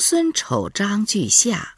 [0.00, 1.74] 孙丑章句下。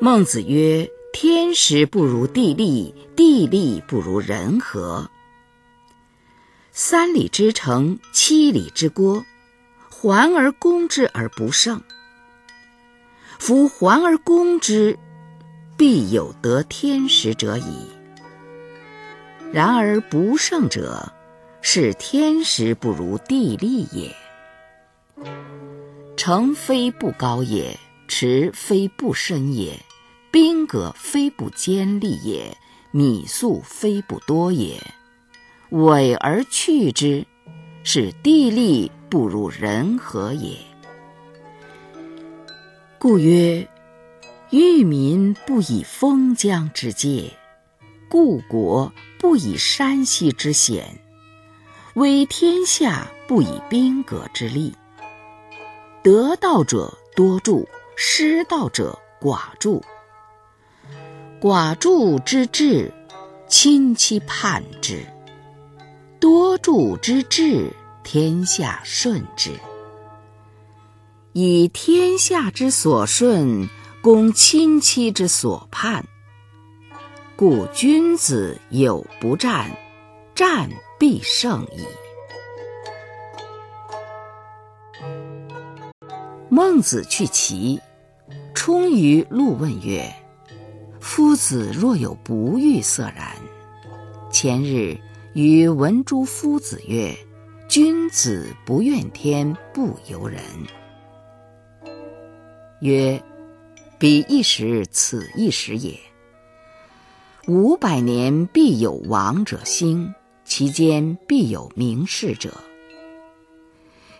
[0.00, 5.10] 孟子曰：“天时不如地利，地利不如人和。
[6.70, 9.24] 三里之城，七里之郭，
[9.90, 11.82] 环而攻之而不胜。
[13.40, 14.96] 夫环而攻之，
[15.76, 17.90] 必有得天时者矣。
[19.52, 21.12] 然而不胜者，
[21.62, 24.14] 是天时不如地利也。
[26.16, 27.78] 城非不高也，
[28.08, 29.78] 池非不深也。”
[30.30, 32.58] 兵革非不坚利也，
[32.90, 34.82] 米粟非不多也，
[35.70, 37.24] 委而去之，
[37.84, 40.56] 是地利不如人和也。
[42.98, 43.68] 故曰：
[44.50, 47.30] 欲民不以封疆之界，
[48.08, 50.98] 故国不以山溪之险，
[51.94, 54.74] 威天下不以兵革之利。
[56.04, 59.82] 得道者多助，失道者寡助。
[61.40, 62.92] 寡助之至，
[63.48, 64.98] 亲戚叛之；
[66.20, 69.52] 多助之至，天下顺之。
[71.32, 73.66] 以天下之所顺，
[74.02, 76.04] 攻亲戚之所叛。
[77.34, 79.74] 故君子有不战，
[80.34, 80.68] 战
[80.98, 82.03] 必胜矣。
[86.54, 87.80] 孟子去齐，
[88.54, 90.14] 冲于陆问曰。
[91.00, 93.34] 夫子若有不欲色然。
[94.30, 94.96] 前日
[95.32, 97.12] 与闻诸夫子曰
[97.68, 100.40] ：“君子不怨天，不尤人。”
[102.78, 103.20] 曰
[103.98, 105.98] ：“彼一时，此一时也。
[107.48, 112.54] 五百年必有亡者兴，其间必有名士者。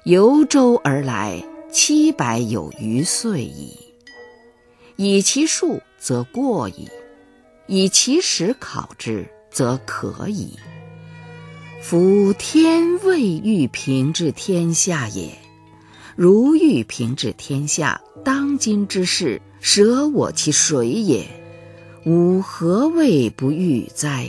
[0.02, 1.40] 由周而来，
[1.74, 3.76] 七百有余岁矣。
[4.96, 6.86] 以其数。”则过矣，
[7.66, 10.58] 以其时考之，则可矣。
[11.80, 15.38] 夫天未欲平治天下也，
[16.14, 21.26] 如欲平治天下，当今之事，舍我其谁也？
[22.04, 24.28] 吾何谓不欲哉？